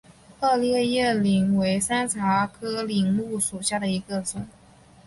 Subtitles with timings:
[0.39, 4.47] 二列叶柃为山茶科柃木属下的一个种。